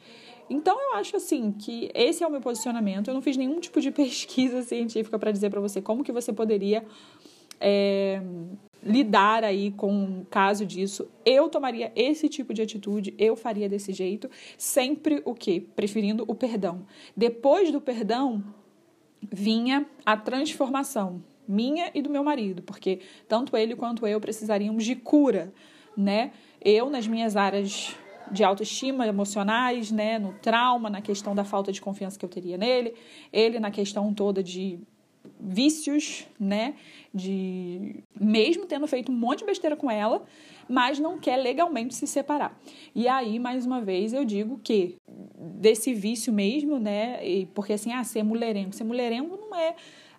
Então 0.49 0.79
eu 0.79 0.95
acho 0.95 1.17
assim 1.17 1.51
que 1.51 1.89
esse 1.93 2.23
é 2.23 2.27
o 2.27 2.31
meu 2.31 2.41
posicionamento. 2.41 3.07
Eu 3.07 3.13
não 3.13 3.21
fiz 3.21 3.37
nenhum 3.37 3.59
tipo 3.59 3.81
de 3.81 3.89
pesquisa 3.91 4.61
científica 4.61 5.17
para 5.17 5.31
dizer 5.31 5.49
para 5.49 5.59
você 5.59 5.81
como 5.81 6.03
que 6.03 6.11
você 6.11 6.31
poderia 6.31 6.85
é, 7.59 8.21
lidar 8.83 9.43
aí 9.43 9.71
com 9.71 9.91
um 9.91 10.25
caso 10.29 10.65
disso. 10.65 11.07
Eu 11.25 11.49
tomaria 11.49 11.91
esse 11.95 12.29
tipo 12.29 12.53
de 12.53 12.61
atitude, 12.61 13.13
eu 13.17 13.35
faria 13.35 13.67
desse 13.67 13.91
jeito, 13.91 14.29
sempre 14.57 15.21
o 15.25 15.33
quê? 15.33 15.63
Preferindo 15.75 16.23
o 16.27 16.35
perdão. 16.35 16.85
Depois 17.15 17.71
do 17.71 17.81
perdão 17.81 18.43
vinha 19.31 19.87
a 20.05 20.15
transformação 20.15 21.23
minha 21.47 21.91
e 21.93 22.01
do 22.01 22.09
meu 22.09 22.23
marido, 22.23 22.61
porque 22.61 22.99
tanto 23.27 23.55
ele 23.55 23.75
quanto 23.75 24.05
eu 24.07 24.19
precisaríamos 24.19 24.83
de 24.83 24.95
cura, 24.95 25.53
né? 25.95 26.31
Eu 26.59 26.89
nas 26.89 27.07
minhas 27.07 27.35
áreas 27.35 27.95
de 28.31 28.43
autoestima 28.43 29.07
emocionais, 29.07 29.91
né, 29.91 30.19
no 30.19 30.33
trauma, 30.33 30.89
na 30.89 31.01
questão 31.01 31.35
da 31.35 31.43
falta 31.43 31.71
de 31.71 31.81
confiança 31.81 32.17
que 32.17 32.25
eu 32.25 32.29
teria 32.29 32.57
nele, 32.57 32.93
ele 33.31 33.59
na 33.59 33.71
questão 33.71 34.13
toda 34.13 34.43
de 34.43 34.79
vícios, 35.39 36.27
né, 36.39 36.75
de 37.13 38.03
mesmo 38.19 38.65
tendo 38.65 38.87
feito 38.87 39.11
um 39.11 39.15
monte 39.15 39.39
de 39.39 39.45
besteira 39.45 39.75
com 39.75 39.89
ela, 39.89 40.23
mas 40.67 40.99
não 40.99 41.17
quer 41.19 41.37
legalmente 41.37 41.93
se 41.95 42.07
separar. 42.07 42.59
E 42.93 43.07
aí, 43.07 43.39
mais 43.39 43.65
uma 43.65 43.81
vez, 43.81 44.13
eu 44.13 44.25
digo 44.25 44.59
que 44.63 44.95
desse 45.37 45.93
vício 45.93 46.33
mesmo, 46.33 46.79
né, 46.79 47.19
porque 47.53 47.73
assim, 47.73 47.91
ah, 47.91 48.03
ser 48.03 48.23
mulherengo, 48.23 48.73
ser 48.73 48.83
mulherengo 48.83 49.37
não 49.37 49.55
é 49.55 49.75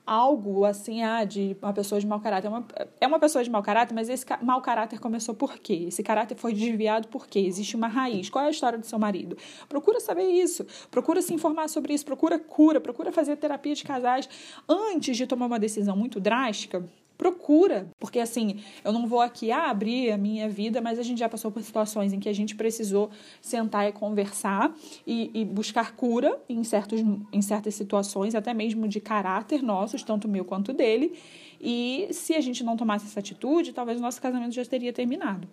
algo 0.07 0.65
assim, 0.65 1.03
ah, 1.03 1.25
de 1.25 1.57
uma 1.61 1.73
pessoa 1.73 2.01
de 2.01 2.07
mau 2.07 2.21
caráter. 2.21 2.47
É 2.47 2.51
uma, 2.51 2.67
é 3.01 3.07
uma 3.07 3.19
pessoa 3.19 3.43
de 3.43 3.51
mau 3.51 3.63
caráter, 3.63 3.93
mas 3.93 4.09
esse 4.09 4.25
mau 4.43 4.63
caráter 4.63 5.01
começou 5.01 5.35
por 5.35 5.59
quê? 5.59 5.87
Esse 5.89 6.03
caráter 6.03 6.37
foi 6.37 6.55
desviado 6.55 7.09
por 7.09 7.27
quê? 7.27 7.41
Existe 7.41 7.75
uma 7.75 7.89
raiz. 7.89 8.31
Qual 8.31 8.45
é 8.45 8.49
a 8.49 8.51
história 8.51 8.79
do 8.79 8.87
seu 8.87 8.99
marido? 8.99 9.37
Procura 9.69 9.99
saber 9.99 10.29
isso, 10.29 10.65
procura 10.91 11.21
se 11.21 11.35
informar 11.35 11.69
sobre 11.69 11.93
isso, 11.93 12.05
procura 12.05 12.39
cura, 12.39 12.81
procura 12.81 13.11
fazer 13.11 13.37
terapia 13.37 13.75
de 13.75 13.83
casais 13.83 14.29
antes 14.69 15.17
de 15.17 15.27
tomar 15.27 15.47
uma 15.47 15.59
decisão 15.59 15.97
muito 15.97 16.21
drástica 16.21 16.85
procura, 17.17 17.89
porque 17.99 18.19
assim, 18.19 18.61
eu 18.85 18.93
não 18.93 19.07
vou 19.07 19.21
aqui 19.21 19.51
ah, 19.51 19.71
abrir 19.71 20.11
a 20.11 20.19
minha 20.19 20.49
vida, 20.49 20.81
mas 20.81 20.99
a 20.99 21.03
gente 21.03 21.19
já 21.19 21.29
passou 21.29 21.51
por 21.51 21.63
situações 21.63 22.13
em 22.13 22.21
que 22.21 22.29
a 22.29 22.33
gente 22.33 22.55
precisou 22.55 23.11
sentar 23.41 23.89
e 23.89 23.93
conversar 23.93 24.75
e, 25.07 25.31
e 25.35 25.45
buscar 25.45 25.97
cura 25.97 26.39
em, 26.49 26.63
certos, 26.63 27.01
em 27.33 27.43
certas 27.43 27.75
situações, 27.75 28.35
até 28.35 28.53
mesmo 28.53 28.87
de 28.87 29.01
caráter 29.01 29.63
nossos, 29.63 30.03
tanto 30.03 30.29
meu 30.29 30.45
quanto 30.45 30.73
dele. 30.73 31.13
E 31.61 32.09
se 32.11 32.35
a 32.35 32.41
gente 32.41 32.63
não 32.63 32.77
tomasse 32.77 33.07
essa 33.07 33.21
atitude, 33.21 33.73
talvez 33.73 33.99
o 33.99 34.03
nosso 34.03 34.21
casamento 34.21 34.55
já 34.55 34.65
teria 34.65 34.93
terminado. 34.93 35.49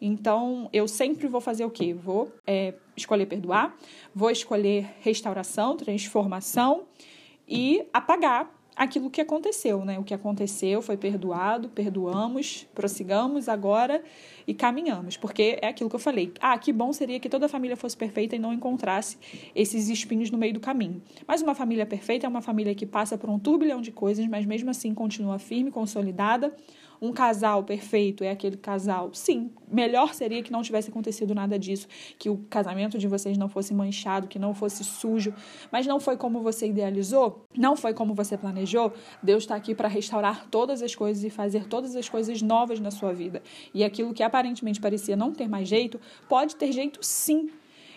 Então, 0.00 0.68
eu 0.72 0.86
sempre 0.86 1.26
vou 1.26 1.40
fazer 1.40 1.64
o 1.64 1.70
quê? 1.70 1.94
Vou 1.94 2.30
é, 2.46 2.74
escolher 2.96 3.26
perdoar, 3.26 3.74
vou 4.14 4.30
escolher 4.30 4.94
restauração, 5.00 5.76
transformação 5.76 6.84
e 7.48 7.86
apagar 7.92 8.54
aquilo 8.76 9.08
que 9.08 9.22
aconteceu, 9.22 9.84
né? 9.84 9.98
O 9.98 10.04
que 10.04 10.12
aconteceu 10.12 10.82
foi 10.82 10.98
perdoado, 10.98 11.70
perdoamos, 11.70 12.66
prossigamos 12.74 13.48
agora 13.48 14.04
e 14.46 14.52
caminhamos, 14.52 15.16
porque 15.16 15.58
é 15.62 15.68
aquilo 15.68 15.88
que 15.88 15.96
eu 15.96 16.00
falei. 16.00 16.32
Ah, 16.38 16.58
que 16.58 16.72
bom 16.72 16.92
seria 16.92 17.18
que 17.18 17.28
toda 17.28 17.46
a 17.46 17.48
família 17.48 17.76
fosse 17.76 17.96
perfeita 17.96 18.36
e 18.36 18.38
não 18.38 18.52
encontrasse 18.52 19.16
esses 19.54 19.88
espinhos 19.88 20.30
no 20.30 20.36
meio 20.36 20.52
do 20.52 20.60
caminho. 20.60 21.02
Mas 21.26 21.40
uma 21.40 21.54
família 21.54 21.86
perfeita 21.86 22.26
é 22.26 22.28
uma 22.28 22.42
família 22.42 22.74
que 22.74 22.84
passa 22.84 23.16
por 23.16 23.30
um 23.30 23.38
turbilhão 23.38 23.80
de 23.80 23.90
coisas, 23.90 24.26
mas 24.28 24.44
mesmo 24.44 24.68
assim 24.68 24.92
continua 24.92 25.38
firme, 25.38 25.70
consolidada, 25.70 26.54
um 27.00 27.12
casal 27.12 27.64
perfeito 27.64 28.24
é 28.24 28.30
aquele 28.30 28.56
casal. 28.56 29.10
Sim, 29.12 29.50
melhor 29.70 30.14
seria 30.14 30.42
que 30.42 30.52
não 30.52 30.62
tivesse 30.62 30.90
acontecido 30.90 31.34
nada 31.34 31.58
disso, 31.58 31.86
que 32.18 32.30
o 32.30 32.38
casamento 32.48 32.98
de 32.98 33.06
vocês 33.06 33.36
não 33.36 33.48
fosse 33.48 33.74
manchado, 33.74 34.28
que 34.28 34.38
não 34.38 34.54
fosse 34.54 34.84
sujo, 34.84 35.34
mas 35.70 35.86
não 35.86 36.00
foi 36.00 36.16
como 36.16 36.40
você 36.40 36.66
idealizou, 36.66 37.44
não 37.56 37.76
foi 37.76 37.92
como 37.92 38.14
você 38.14 38.36
planejou. 38.36 38.92
Deus 39.22 39.44
está 39.44 39.56
aqui 39.56 39.74
para 39.74 39.88
restaurar 39.88 40.46
todas 40.50 40.82
as 40.82 40.94
coisas 40.94 41.24
e 41.24 41.30
fazer 41.30 41.66
todas 41.66 41.94
as 41.96 42.08
coisas 42.08 42.40
novas 42.42 42.80
na 42.80 42.90
sua 42.90 43.12
vida. 43.12 43.42
E 43.74 43.84
aquilo 43.84 44.14
que 44.14 44.22
aparentemente 44.22 44.80
parecia 44.80 45.16
não 45.16 45.32
ter 45.32 45.48
mais 45.48 45.68
jeito, 45.68 46.00
pode 46.28 46.56
ter 46.56 46.72
jeito 46.72 47.00
sim. 47.02 47.50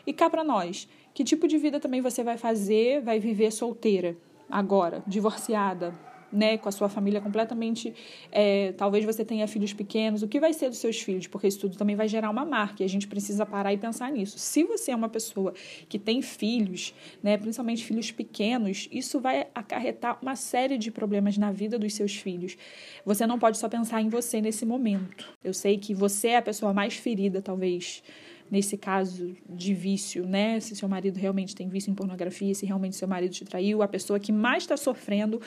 E 0.05 0.13
cá 0.13 0.29
para 0.29 0.43
nós, 0.43 0.87
que 1.13 1.23
tipo 1.23 1.47
de 1.47 1.57
vida 1.57 1.79
também 1.79 2.01
você 2.01 2.23
vai 2.23 2.37
fazer, 2.37 3.01
vai 3.01 3.19
viver 3.19 3.51
solteira, 3.51 4.17
agora, 4.49 5.03
divorciada, 5.05 5.93
né, 6.31 6.57
com 6.57 6.69
a 6.69 6.71
sua 6.71 6.89
família 6.89 7.21
completamente. 7.21 7.93
É, 8.31 8.73
talvez 8.73 9.05
você 9.05 9.23
tenha 9.25 9.47
filhos 9.47 9.73
pequenos. 9.73 10.21
O 10.21 10.27
que 10.27 10.39
vai 10.39 10.53
ser 10.53 10.69
dos 10.69 10.77
seus 10.77 11.01
filhos? 11.01 11.27
Porque 11.27 11.47
isso 11.47 11.59
tudo 11.59 11.77
também 11.77 11.95
vai 11.95 12.07
gerar 12.07 12.29
uma 12.29 12.45
marca 12.45 12.83
e 12.83 12.85
a 12.85 12.89
gente 12.89 13.07
precisa 13.07 13.45
parar 13.45 13.73
e 13.73 13.77
pensar 13.77 14.11
nisso. 14.11 14.37
Se 14.37 14.63
você 14.63 14.91
é 14.91 14.95
uma 14.95 15.09
pessoa 15.09 15.53
que 15.87 15.99
tem 15.99 16.21
filhos, 16.21 16.93
né, 17.21 17.37
principalmente 17.37 17.83
filhos 17.83 18.11
pequenos, 18.11 18.87
isso 18.91 19.19
vai 19.19 19.47
acarretar 19.53 20.17
uma 20.21 20.35
série 20.35 20.77
de 20.77 20.91
problemas 20.91 21.37
na 21.37 21.51
vida 21.51 21.77
dos 21.77 21.93
seus 21.93 22.15
filhos. 22.15 22.57
Você 23.05 23.25
não 23.25 23.39
pode 23.39 23.57
só 23.57 23.67
pensar 23.67 24.01
em 24.01 24.09
você 24.09 24.41
nesse 24.41 24.65
momento. 24.65 25.27
Eu 25.43 25.53
sei 25.53 25.77
que 25.77 25.93
você 25.93 26.29
é 26.29 26.37
a 26.37 26.41
pessoa 26.41 26.73
mais 26.73 26.95
ferida, 26.95 27.41
talvez 27.41 28.03
nesse 28.49 28.77
caso 28.77 29.35
de 29.49 29.73
vício, 29.73 30.25
né? 30.25 30.59
Se 30.59 30.75
seu 30.75 30.89
marido 30.89 31.17
realmente 31.17 31.55
tem 31.55 31.67
vício 31.67 31.91
em 31.91 31.95
pornografia, 31.95 32.53
se 32.53 32.65
realmente 32.65 32.95
seu 32.95 33.07
marido 33.07 33.31
te 33.31 33.45
traiu, 33.45 33.81
a 33.81 33.87
pessoa 33.87 34.19
que 34.19 34.31
mais 34.31 34.63
está 34.63 34.75
sofrendo 34.77 35.41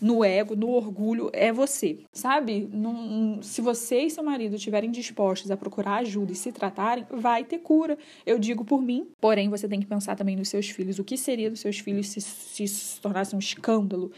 no 0.00 0.24
ego, 0.24 0.56
no 0.56 0.70
orgulho, 0.70 1.30
é 1.32 1.52
você. 1.52 1.98
Sabe? 2.12 2.68
Num, 2.72 3.40
se 3.42 3.60
você 3.60 4.02
e 4.02 4.10
seu 4.10 4.22
marido 4.22 4.56
estiverem 4.56 4.90
dispostos 4.90 5.50
a 5.50 5.56
procurar 5.56 5.96
ajuda 5.96 6.32
e 6.32 6.34
se 6.34 6.52
tratarem, 6.52 7.06
vai 7.10 7.44
ter 7.44 7.58
cura. 7.58 7.96
Eu 8.26 8.38
digo 8.38 8.64
por 8.64 8.82
mim, 8.82 9.08
porém 9.20 9.48
você 9.48 9.68
tem 9.68 9.80
que 9.80 9.86
pensar 9.86 10.16
também 10.16 10.36
nos 10.36 10.48
seus 10.48 10.68
filhos. 10.68 10.98
O 10.98 11.04
que 11.04 11.16
seria 11.16 11.50
dos 11.50 11.60
seus 11.60 11.78
filhos 11.78 12.08
se, 12.08 12.20
se 12.20 13.00
tornasse 13.00 13.34
um 13.34 13.38
escândalo? 13.38 14.12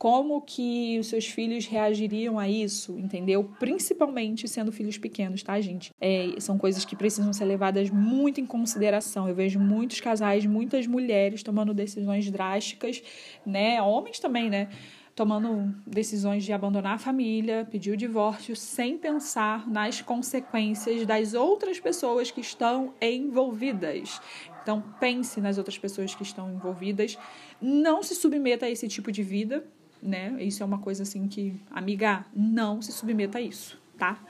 Como 0.00 0.40
que 0.40 0.98
os 0.98 1.08
seus 1.08 1.26
filhos 1.26 1.66
reagiriam 1.66 2.38
a 2.38 2.48
isso, 2.48 2.98
entendeu? 2.98 3.44
Principalmente 3.58 4.48
sendo 4.48 4.72
filhos 4.72 4.96
pequenos, 4.96 5.42
tá, 5.42 5.60
gente? 5.60 5.92
É, 6.00 6.36
são 6.38 6.56
coisas 6.56 6.86
que 6.86 6.96
precisam 6.96 7.34
ser 7.34 7.44
levadas 7.44 7.90
muito 7.90 8.40
em 8.40 8.46
consideração. 8.46 9.28
Eu 9.28 9.34
vejo 9.34 9.60
muitos 9.60 10.00
casais, 10.00 10.46
muitas 10.46 10.86
mulheres 10.86 11.42
tomando 11.42 11.74
decisões 11.74 12.30
drásticas, 12.30 13.02
né? 13.44 13.82
Homens 13.82 14.18
também, 14.18 14.48
né? 14.48 14.70
tomando 15.14 15.74
decisões 15.86 16.44
de 16.44 16.52
abandonar 16.52 16.94
a 16.94 16.98
família, 16.98 17.68
pedir 17.70 17.90
o 17.90 17.96
divórcio, 17.96 18.56
sem 18.56 18.96
pensar 18.96 19.68
nas 19.68 20.00
consequências 20.00 21.04
das 21.04 21.34
outras 21.34 21.78
pessoas 21.78 22.30
que 22.30 22.40
estão 22.40 22.94
envolvidas. 23.02 24.18
Então, 24.62 24.82
pense 24.98 25.38
nas 25.42 25.58
outras 25.58 25.76
pessoas 25.76 26.14
que 26.14 26.22
estão 26.22 26.50
envolvidas. 26.50 27.18
Não 27.60 28.02
se 28.02 28.14
submeta 28.14 28.64
a 28.64 28.70
esse 28.70 28.88
tipo 28.88 29.12
de 29.12 29.22
vida, 29.22 29.62
né? 30.02 30.36
Isso 30.40 30.62
é 30.62 30.66
uma 30.66 30.78
coisa 30.78 31.02
assim 31.02 31.28
que, 31.28 31.60
amiga, 31.70 32.24
não 32.34 32.80
se 32.80 32.92
submeta 32.92 33.38
a 33.38 33.40
isso, 33.40 33.80
tá? 33.98 34.22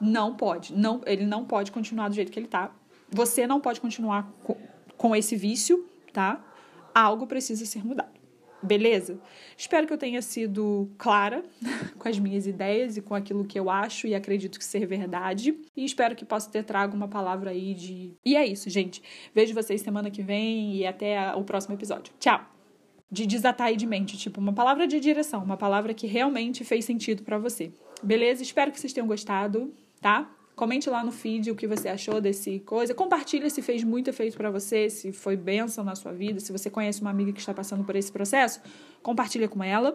Não 0.00 0.34
pode, 0.34 0.74
não, 0.74 1.00
ele 1.06 1.24
não 1.24 1.44
pode 1.44 1.72
continuar 1.72 2.08
do 2.08 2.14
jeito 2.14 2.30
que 2.30 2.38
ele 2.38 2.48
tá. 2.48 2.70
Você 3.10 3.46
não 3.46 3.60
pode 3.60 3.80
continuar 3.80 4.30
com, 4.96 5.14
esse 5.14 5.36
vício, 5.36 5.88
tá? 6.12 6.44
Algo 6.94 7.26
precisa 7.26 7.64
ser 7.64 7.84
mudado. 7.84 8.16
Beleza? 8.62 9.20
Espero 9.56 9.86
que 9.86 9.92
eu 9.92 9.98
tenha 9.98 10.20
sido 10.20 10.90
clara 10.98 11.44
com 11.98 12.08
as 12.08 12.18
minhas 12.18 12.46
ideias 12.46 12.96
e 12.96 13.02
com 13.02 13.14
aquilo 13.14 13.44
que 13.44 13.58
eu 13.58 13.70
acho 13.70 14.06
e 14.06 14.14
acredito 14.14 14.58
que 14.58 14.64
ser 14.64 14.86
verdade. 14.86 15.56
E 15.76 15.84
espero 15.84 16.16
que 16.16 16.24
possa 16.24 16.50
ter 16.50 16.64
trago 16.64 16.96
uma 16.96 17.06
palavra 17.06 17.50
aí 17.50 17.74
de. 17.74 18.14
E 18.24 18.34
é 18.34 18.44
isso, 18.44 18.68
gente. 18.68 19.02
Vejo 19.34 19.54
vocês 19.54 19.80
semana 19.82 20.10
que 20.10 20.22
vem 20.22 20.74
e 20.74 20.86
até 20.86 21.34
o 21.34 21.44
próximo 21.44 21.74
episódio. 21.74 22.12
Tchau! 22.18 22.55
De 23.10 23.26
desatar 23.26 23.68
aí 23.68 23.76
de 23.76 23.86
mente, 23.86 24.18
tipo, 24.18 24.40
uma 24.40 24.52
palavra 24.52 24.86
de 24.86 24.98
direção, 24.98 25.42
uma 25.42 25.56
palavra 25.56 25.94
que 25.94 26.06
realmente 26.06 26.64
fez 26.64 26.84
sentido 26.84 27.22
para 27.22 27.38
você. 27.38 27.72
Beleza? 28.02 28.42
Espero 28.42 28.72
que 28.72 28.80
vocês 28.80 28.92
tenham 28.92 29.06
gostado, 29.06 29.72
tá? 30.00 30.28
Comente 30.56 30.88
lá 30.88 31.04
no 31.04 31.12
feed 31.12 31.50
o 31.50 31.54
que 31.54 31.66
você 31.66 31.86
achou 31.86 32.18
desse 32.18 32.60
coisa. 32.60 32.94
Compartilha 32.94 33.50
se 33.50 33.60
fez 33.60 33.84
muito 33.84 34.08
efeito 34.08 34.38
para 34.38 34.50
você, 34.50 34.88
se 34.88 35.12
foi 35.12 35.36
benção 35.36 35.84
na 35.84 35.94
sua 35.94 36.12
vida, 36.12 36.40
se 36.40 36.50
você 36.50 36.70
conhece 36.70 37.02
uma 37.02 37.10
amiga 37.10 37.30
que 37.30 37.38
está 37.38 37.52
passando 37.52 37.84
por 37.84 37.94
esse 37.94 38.10
processo, 38.10 38.62
compartilha 39.02 39.48
com 39.48 39.62
ela. 39.62 39.94